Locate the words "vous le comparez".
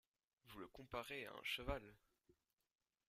0.45-1.27